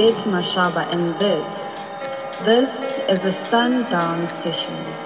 Guguletu 0.00 0.30
Mashaba 0.30 0.90
and 0.94 1.14
this, 1.20 1.74
this 2.46 2.98
is 3.06 3.20
the 3.20 3.32
Sundown 3.32 4.26
Sessions. 4.26 4.96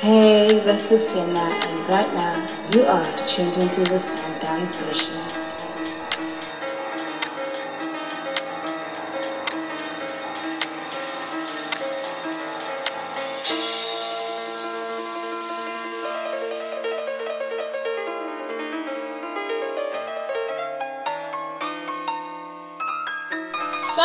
Hey, 0.00 0.48
this 0.48 0.90
is 0.90 1.08
Sena 1.10 1.38
and 1.38 1.88
right 1.88 2.12
now 2.12 2.44
you 2.74 2.82
are 2.86 3.04
tuned 3.24 3.54
into 3.54 3.84
the 3.84 4.00
Sundown 4.00 4.72
Sessions. 4.72 5.11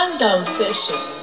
Sundown 0.08 0.46
Sessions. 0.46 1.04
Keep 1.04 1.17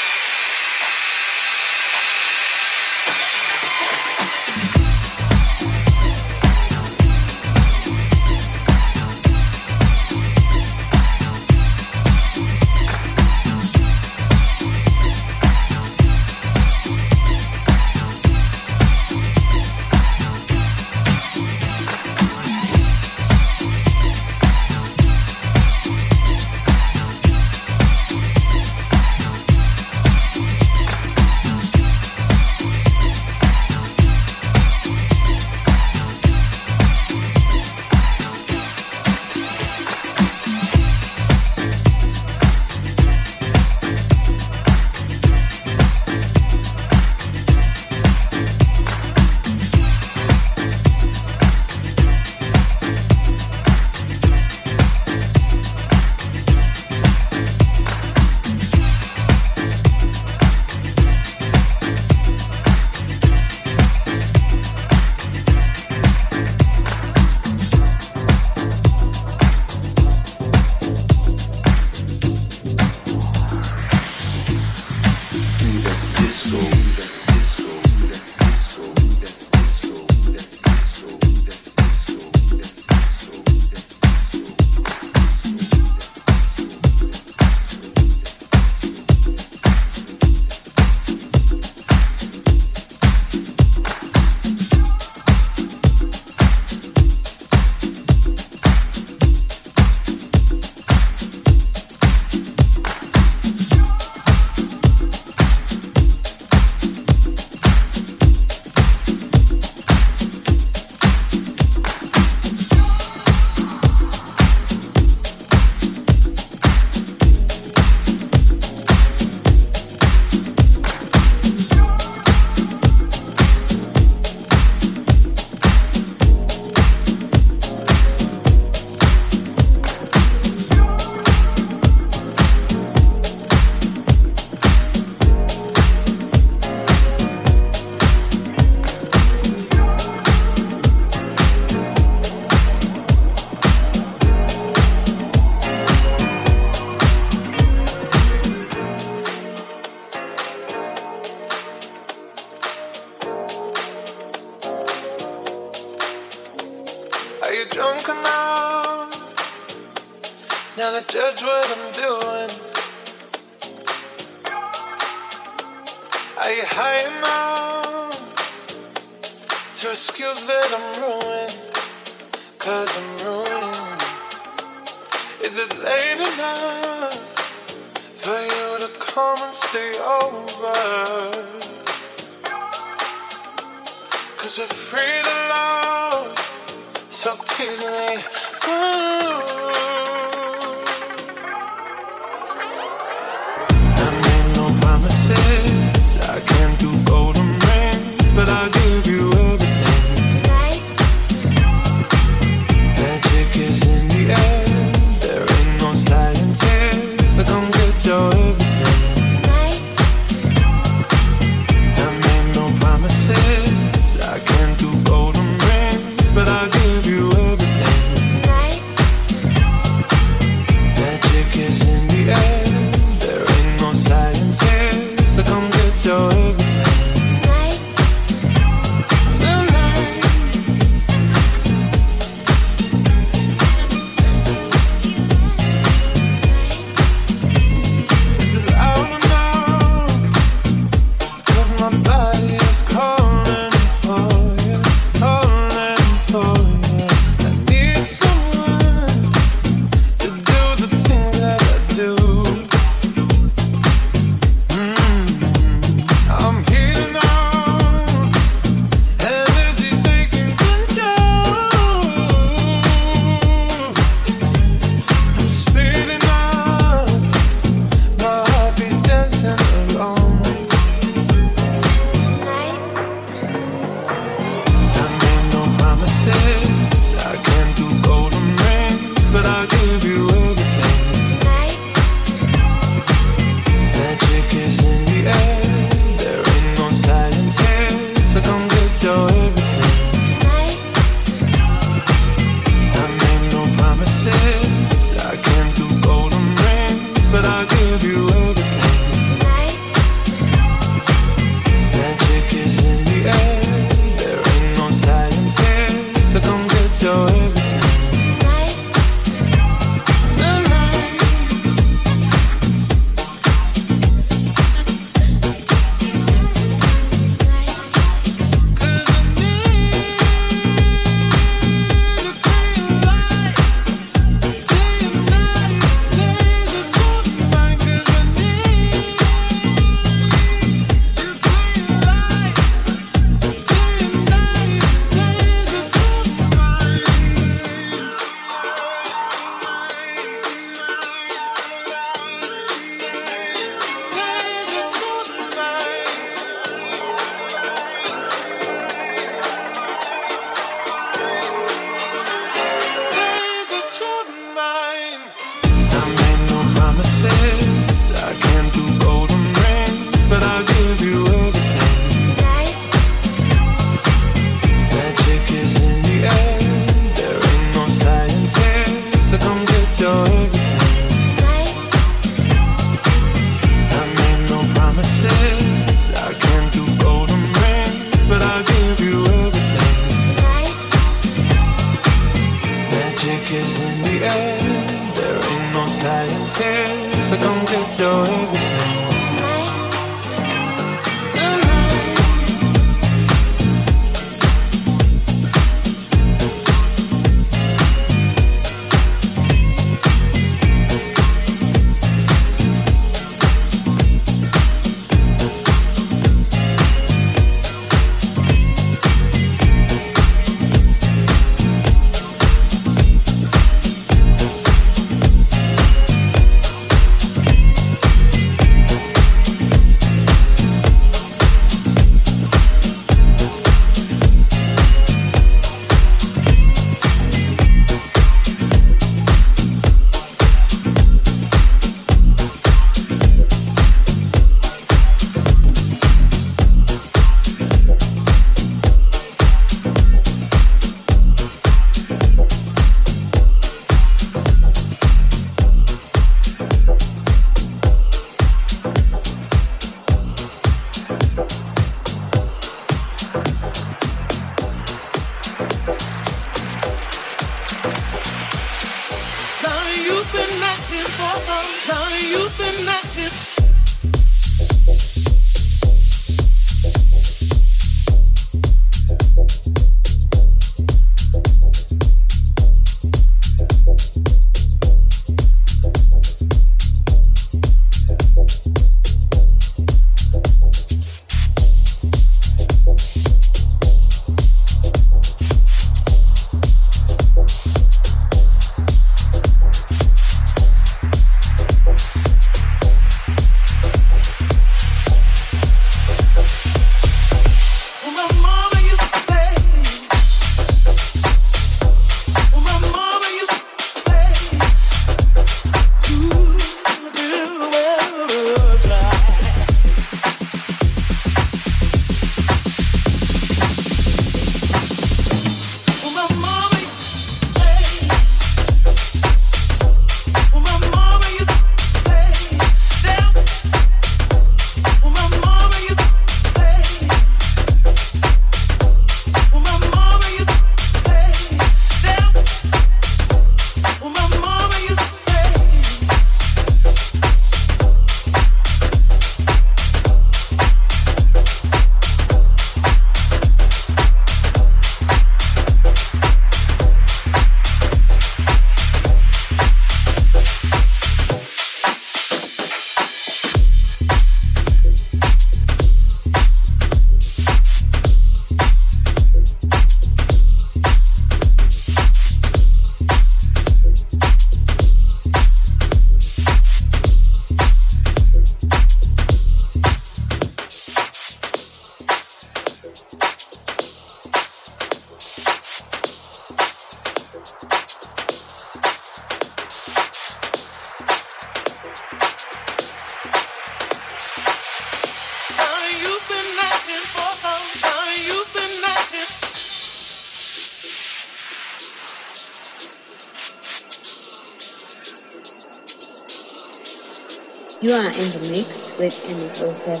You 597.84 597.92
are 597.92 598.06
in 598.06 598.30
the 598.32 598.40
mix 598.48 598.96
with 598.98 599.12
MS07. 599.28 600.00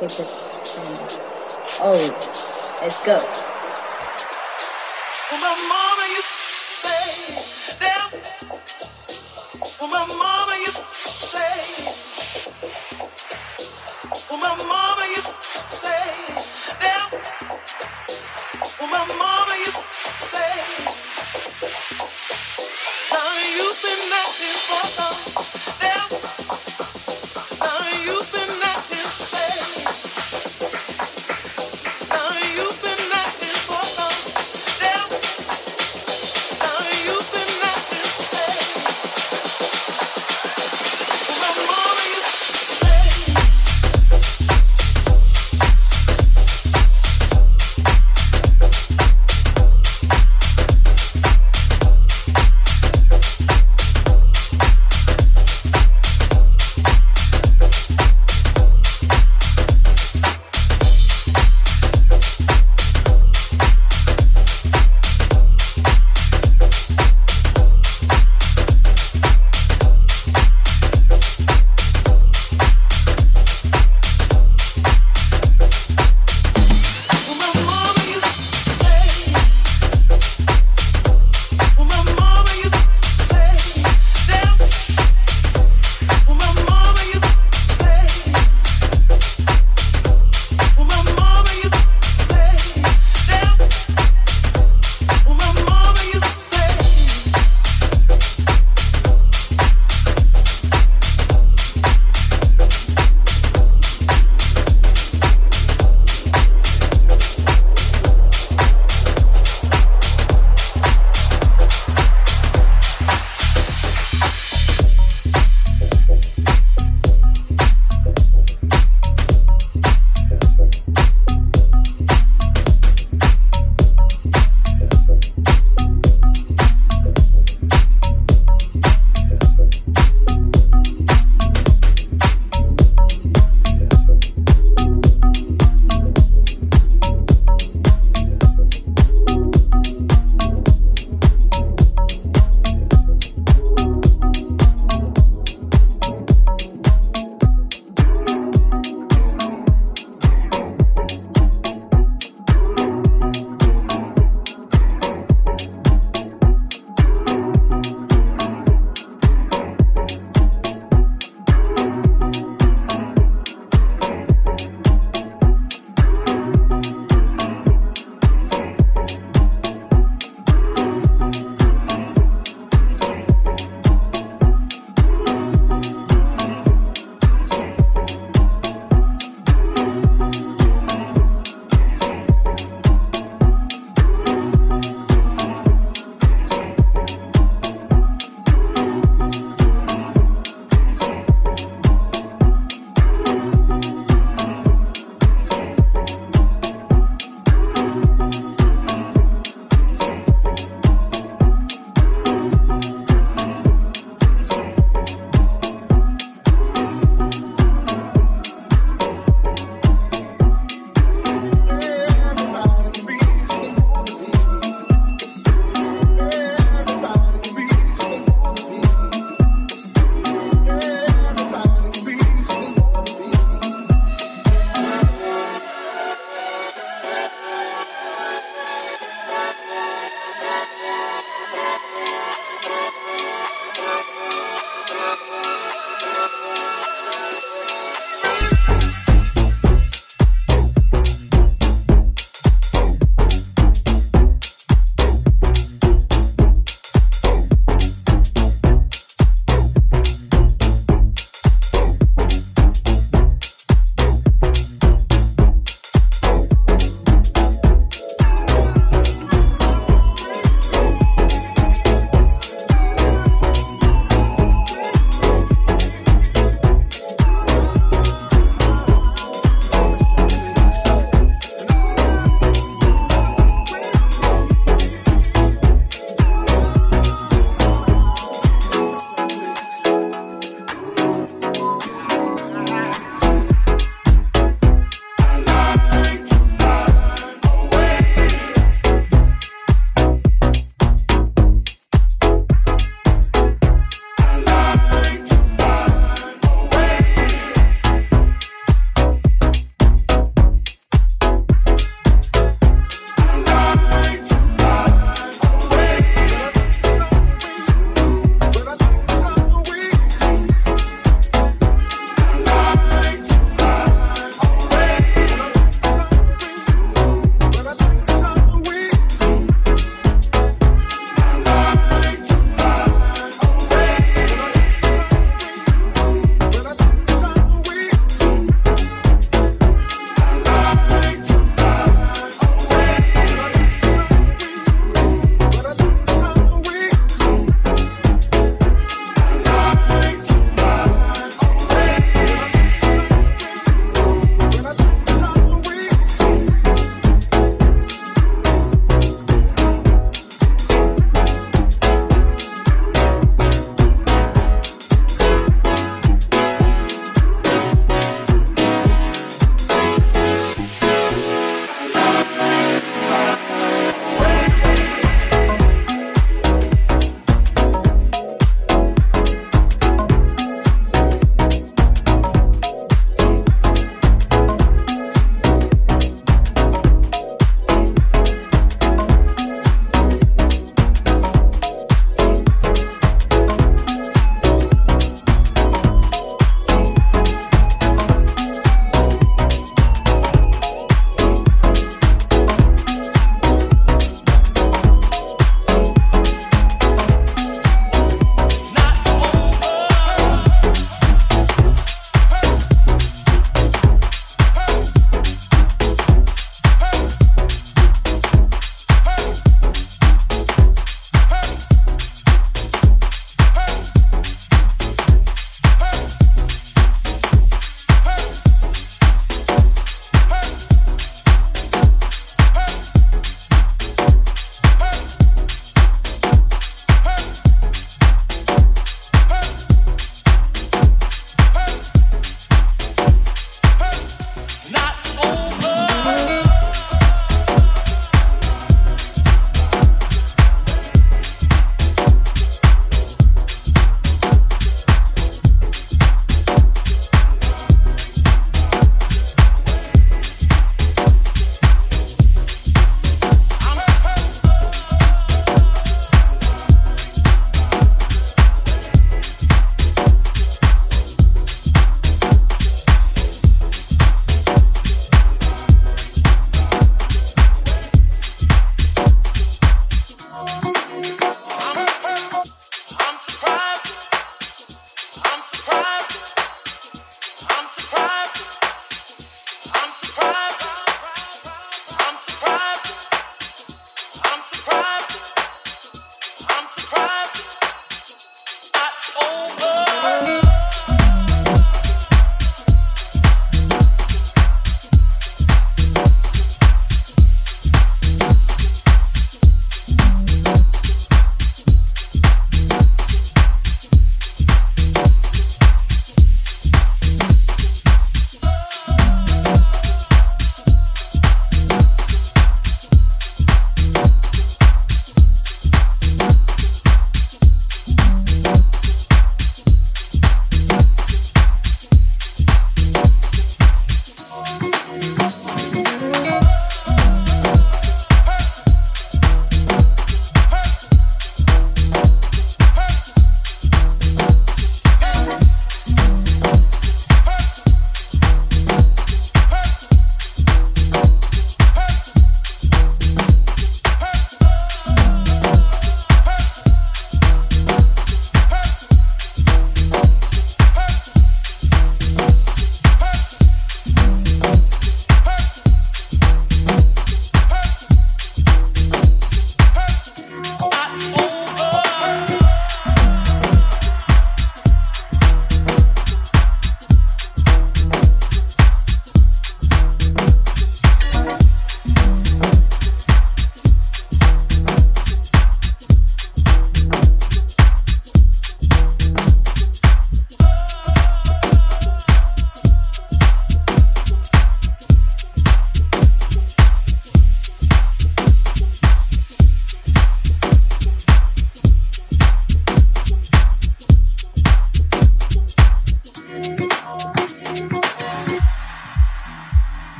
Keep 0.00 0.18
it 0.18 0.26
standard. 0.34 1.14
Always. 1.80 2.10
Let's 2.82 2.98
go. 3.06 3.14
Well, 5.30 5.40
my 5.40 5.54
mama 5.70 6.06
used 6.10 6.26
to 6.26 6.74
say. 6.74 7.06
Well, 9.80 9.90
my 9.90 10.02
mama 10.18 10.54
used 10.66 10.74
to 10.74 10.82
say, 11.30 11.54
well, 14.30 14.40
my 14.40 14.54
mama 14.66 15.06
used 15.14 15.30
to 15.30 15.70
say. 15.70 16.02
Well, 18.80 18.90
my 18.90 19.06
mama 19.18 19.54
used 19.64 19.78
to 19.78 19.82
say, 20.18 20.50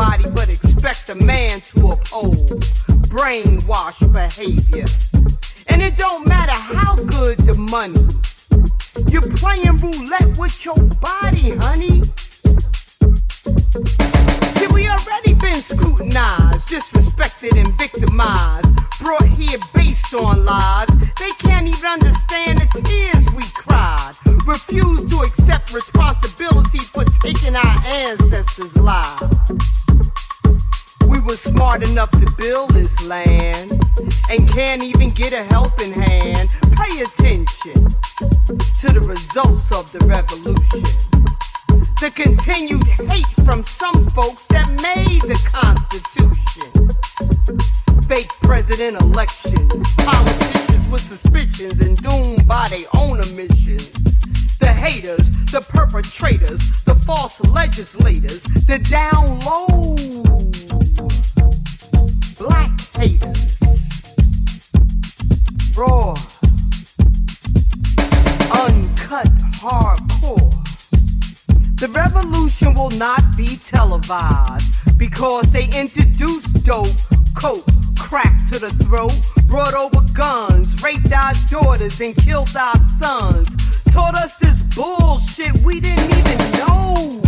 your 0.00 0.08
body, 0.08 0.24
but 0.34 0.48
expect 0.48 1.10
a 1.10 1.14
man 1.26 1.60
to 1.60 1.88
uphold 1.88 2.36
brainwash 3.10 4.00
behavior. 4.12 4.86
And 5.68 5.82
it 5.82 5.96
don't 5.96 6.26
matter 6.26 6.52
how 6.52 6.96
good 6.96 7.38
the 7.38 7.54
money. 7.54 8.00
You're 9.10 9.28
playing 9.36 9.76
roulette 9.78 10.38
with 10.38 10.64
your 10.64 10.76
body, 11.00 11.56
honey. 11.56 12.02
See, 14.54 14.66
we 14.68 14.88
already 14.88 15.34
been 15.34 15.60
scrutinized, 15.60 16.68
disrespected, 16.68 17.58
and 17.58 17.76
victimized. 17.78 18.74
Brought 19.00 19.28
here 19.28 19.58
based 19.74 20.14
on 20.14 20.44
lies. 20.44 20.88
They 21.18 21.30
can't 21.38 21.68
even 21.68 21.86
understand 21.86 22.60
the 22.60 22.82
tears 22.84 23.26
we 23.34 23.44
cried. 23.54 24.14
Refuse 24.46 25.08
to 25.10 25.20
accept 25.20 25.72
responsibility 25.72 26.78
for 26.78 27.04
taking 27.04 27.54
our 27.56 27.78
ancestors' 27.86 28.76
lives. 28.76 29.89
We 31.10 31.18
were 31.18 31.36
smart 31.36 31.82
enough 31.82 32.12
to 32.12 32.32
build 32.38 32.70
this 32.70 33.04
land 33.04 33.72
and 34.30 34.48
can't 34.48 34.82
even 34.82 35.10
get 35.10 35.32
a 35.32 35.42
helping 35.42 35.92
hand. 35.92 36.48
Pay 36.70 37.00
attention 37.02 37.90
to 38.78 38.92
the 38.92 39.00
results 39.04 39.72
of 39.72 39.90
the 39.90 39.98
revolution. 40.06 40.84
The 42.00 42.12
continued 42.14 42.86
hate 42.86 43.26
from 43.44 43.64
some 43.64 44.08
folks 44.10 44.46
that 44.46 44.68
made 44.70 45.22
the 45.22 45.34
Constitution. 45.50 46.70
Fake 48.04 48.30
president 48.42 49.00
elections, 49.00 49.94
politicians 49.96 50.90
with 50.92 51.00
suspicions 51.00 51.80
and 51.84 52.00
doomed 52.00 52.46
by 52.46 52.68
their 52.68 52.86
own 52.94 53.18
omissions. 53.18 53.90
The 54.58 54.68
haters, 54.68 55.28
the 55.50 55.60
perpetrators, 55.60 56.84
the 56.84 56.94
false 56.94 57.44
legislators, 57.50 58.44
the 58.44 58.78
down 58.88 59.40
low 59.40 60.49
black 62.40 62.70
haters. 62.96 63.60
Raw, 65.76 66.12
uncut, 68.64 69.28
hardcore. 69.60 70.50
The 71.76 71.88
revolution 71.92 72.72
will 72.74 72.90
not 72.92 73.20
be 73.36 73.58
televised 73.58 74.98
because 74.98 75.52
they 75.52 75.64
introduced 75.78 76.64
dope, 76.64 76.88
coke, 77.36 77.66
crack 77.98 78.34
to 78.48 78.58
the 78.58 78.70
throat, 78.84 79.12
brought 79.46 79.74
over 79.74 80.00
guns, 80.14 80.82
raped 80.82 81.12
our 81.12 81.34
daughters, 81.50 82.00
and 82.00 82.16
killed 82.16 82.56
our 82.56 82.78
sons. 82.98 83.84
Taught 83.92 84.14
us 84.14 84.38
this 84.38 84.62
bullshit 84.74 85.58
we 85.62 85.78
didn't 85.80 86.10
even 86.10 86.52
know. 86.52 87.22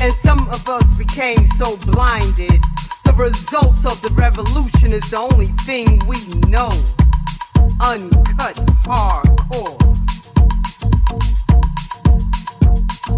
And 0.00 0.14
some 0.14 0.48
of 0.50 0.68
us 0.68 0.94
became 0.94 1.44
so 1.44 1.76
blinded. 1.78 2.62
The 3.04 3.14
results 3.16 3.84
of 3.84 4.00
the 4.00 4.10
revolution 4.10 4.92
is 4.92 5.10
the 5.10 5.16
only 5.16 5.46
thing 5.66 6.00
we 6.06 6.24
know. 6.48 6.70
Uncut 7.80 8.54
hardcore. 8.86 9.76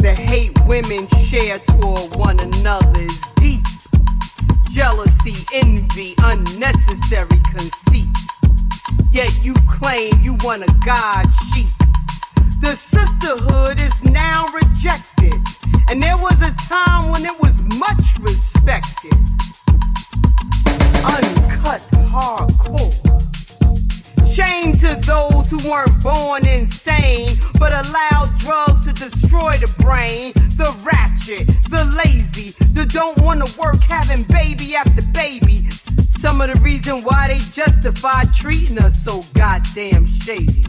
The 0.00 0.14
hate 0.14 0.58
women 0.66 1.06
share 1.08 1.58
toward 1.58 2.14
one 2.14 2.40
another 2.40 3.00
is 3.00 3.20
deep. 3.36 3.64
Jealousy, 4.70 5.36
envy, 5.52 6.14
unnecessary 6.18 7.40
conceit. 7.52 8.08
Yet 9.12 9.44
you 9.44 9.52
claim 9.68 10.18
you 10.22 10.38
want 10.40 10.62
a 10.62 10.74
God 10.82 11.26
sheep. 11.52 11.68
The 12.62 12.74
sisterhood 12.74 13.78
is 13.78 14.02
now 14.02 14.46
rejected. 14.54 15.49
And 15.90 16.00
there 16.00 16.16
was 16.18 16.40
a 16.40 16.54
time 16.68 17.10
when 17.10 17.26
it 17.26 17.36
was 17.40 17.64
much 17.64 18.16
respected. 18.20 19.12
Uncut 21.02 21.82
hardcore. 22.06 22.94
Shame 24.32 24.72
to 24.74 24.94
those 25.04 25.50
who 25.50 25.58
weren't 25.68 26.00
born 26.00 26.46
insane, 26.46 27.30
but 27.58 27.72
allowed 27.72 28.30
drugs 28.38 28.86
to 28.86 28.92
destroy 28.92 29.50
the 29.54 29.66
brain. 29.82 30.30
The 30.56 30.72
ratchet, 30.84 31.48
the 31.68 31.84
lazy, 32.04 32.54
the 32.72 32.86
don't 32.86 33.18
wanna 33.18 33.46
work 33.58 33.82
having 33.82 34.22
baby 34.28 34.76
after 34.76 35.02
baby. 35.12 35.68
Some 36.12 36.40
of 36.40 36.52
the 36.52 36.60
reason 36.60 36.98
why 36.98 37.26
they 37.26 37.40
justify 37.52 38.26
treating 38.36 38.78
us 38.78 39.02
so 39.02 39.24
goddamn 39.34 40.06
shady. 40.06 40.62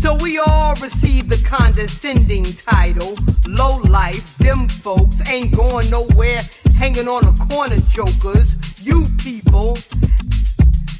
So 0.00 0.16
we 0.22 0.38
all 0.38 0.74
receive 0.76 1.28
the 1.28 1.36
condescending 1.46 2.44
title. 2.44 3.18
Low 3.46 3.76
life, 3.82 4.38
them 4.38 4.66
folks 4.66 5.20
ain't 5.28 5.54
going 5.54 5.90
nowhere, 5.90 6.40
hanging 6.78 7.06
on 7.06 7.26
the 7.26 7.34
corner 7.50 7.76
jokers. 7.76 8.56
You 8.82 9.04
people 9.18 9.74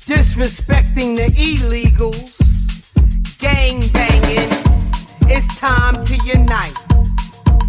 disrespecting 0.04 1.16
the 1.16 1.32
illegals, 1.32 2.44
gang 3.38 3.80
banging. 3.94 4.50
It's 5.34 5.58
time 5.58 6.04
to 6.04 6.16
unite. 6.16 6.76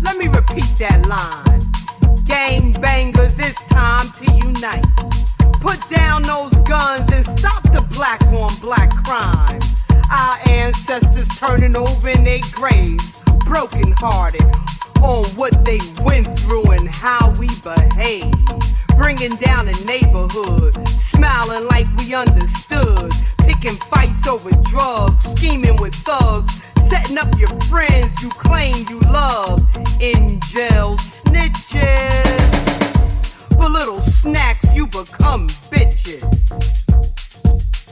Let 0.01 0.17
me 0.17 0.27
repeat 0.27 0.67
that 0.79 1.07
line. 1.07 1.61
Gang 2.25 2.73
bangers, 2.73 3.39
it's 3.39 3.63
time 3.69 4.09
to 4.19 4.25
unite. 4.35 4.83
Put 5.61 5.79
down 5.87 6.23
those 6.23 6.53
guns 6.67 7.07
and 7.09 7.25
stop 7.25 7.63
the 7.71 7.87
black 7.89 8.21
on 8.33 8.53
black 8.59 8.91
crime. 9.05 9.61
Our 10.11 10.37
ancestors 10.45 11.29
turning 11.39 11.73
over 11.73 12.09
in 12.09 12.25
their 12.25 12.41
graves, 12.51 13.17
broken 13.45 13.93
hearted 13.93 14.43
on 15.01 15.23
what 15.37 15.63
they 15.63 15.79
went 16.03 16.37
through 16.37 16.69
and 16.71 16.89
how 16.89 17.33
we 17.39 17.47
behave. 17.63 18.33
Bringing 18.97 19.37
down 19.37 19.67
the 19.67 19.83
neighborhood, 19.85 20.75
smiling 20.89 21.65
like 21.67 21.87
we 21.95 22.13
understood. 22.13 23.13
Picking 23.37 23.77
fights 23.87 24.27
over 24.27 24.51
drugs, 24.63 25.23
scheming 25.31 25.77
with 25.77 25.95
thugs, 25.95 26.61
setting 26.89 27.17
up 27.17 27.33
your 27.39 27.49
friends 27.61 28.21
you 28.21 28.29
claim 28.31 28.85
you 28.89 28.99
love. 28.99 29.65
In 30.01 30.41
jail 30.41 30.97
snitches. 30.97 32.51
For 33.55 33.69
little 33.69 34.01
snacks, 34.01 34.73
you 34.75 34.87
become 34.87 35.47
bitches. 35.71 36.27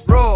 Raw, 0.06 0.36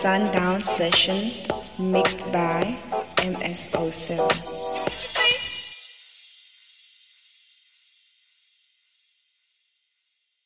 Sundown 0.00 0.62
Sessions 0.62 1.70
mixed 1.76 2.20
by 2.30 2.76
MS07. 3.16 4.27